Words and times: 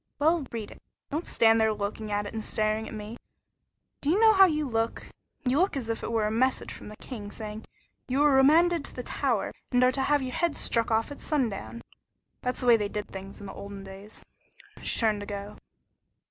"Well, 0.17 0.47
read 0.51 0.71
it. 0.71 0.81
Don't 1.11 1.27
stand 1.27 1.61
there 1.61 1.71
looking 1.71 2.11
at 2.11 2.25
it 2.25 2.33
and 2.33 2.43
staring 2.43 2.87
at 2.87 2.93
me. 2.95 3.17
Do 4.01 4.09
you 4.09 4.19
know 4.19 4.33
how 4.33 4.47
you 4.47 4.67
look? 4.67 5.05
You 5.45 5.59
look 5.59 5.77
as 5.77 5.89
if 5.91 6.01
it 6.01 6.11
were 6.11 6.25
a 6.25 6.31
message 6.31 6.73
from 6.73 6.87
the 6.89 6.95
king, 6.95 7.29
saying: 7.29 7.65
'You 8.07 8.23
are 8.23 8.31
remanded 8.31 8.83
to 8.85 8.95
the 8.95 9.03
tower, 9.03 9.53
and 9.71 9.83
are 9.83 9.91
to 9.91 10.01
have 10.01 10.23
your 10.23 10.33
head 10.33 10.55
struck 10.57 10.89
off 10.89 11.11
at 11.11 11.19
sundown.' 11.21 11.83
That's 12.41 12.61
the 12.61 12.65
way 12.65 12.77
they 12.77 12.89
did 12.89 13.09
things 13.09 13.39
in 13.39 13.45
the 13.45 13.53
olden 13.53 13.83
days." 13.83 14.25
She 14.81 14.99
turned 14.99 15.19
to 15.19 15.27
go. 15.27 15.57